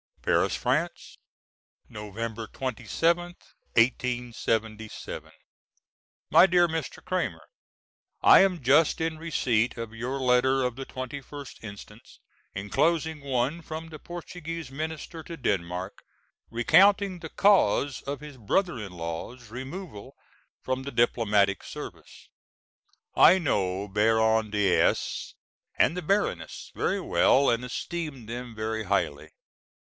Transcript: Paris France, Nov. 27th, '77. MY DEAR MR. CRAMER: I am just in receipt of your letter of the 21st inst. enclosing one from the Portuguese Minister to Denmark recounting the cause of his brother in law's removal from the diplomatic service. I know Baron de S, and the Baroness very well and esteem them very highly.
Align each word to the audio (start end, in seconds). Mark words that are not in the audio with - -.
Paris 0.23 0.55
France, 0.55 1.19
Nov. 1.87 2.15
27th, 2.15 3.53
'77. 4.33 5.31
MY 6.31 6.45
DEAR 6.47 6.67
MR. 6.67 7.05
CRAMER: 7.05 7.43
I 8.23 8.39
am 8.39 8.63
just 8.63 8.99
in 8.99 9.19
receipt 9.19 9.77
of 9.77 9.93
your 9.93 10.17
letter 10.19 10.63
of 10.63 10.75
the 10.75 10.87
21st 10.87 11.63
inst. 11.63 11.91
enclosing 12.55 13.21
one 13.21 13.61
from 13.61 13.89
the 13.89 13.99
Portuguese 13.99 14.71
Minister 14.71 15.21
to 15.21 15.37
Denmark 15.37 16.01
recounting 16.49 17.19
the 17.19 17.29
cause 17.29 18.01
of 18.01 18.21
his 18.21 18.37
brother 18.37 18.79
in 18.79 18.93
law's 18.93 19.51
removal 19.51 20.15
from 20.63 20.81
the 20.81 20.89
diplomatic 20.91 21.61
service. 21.63 22.27
I 23.15 23.37
know 23.37 23.87
Baron 23.87 24.49
de 24.49 24.79
S, 24.79 25.35
and 25.77 25.95
the 25.95 26.01
Baroness 26.01 26.71
very 26.73 26.99
well 26.99 27.51
and 27.51 27.63
esteem 27.63 28.25
them 28.25 28.55
very 28.55 28.85
highly. 28.85 29.29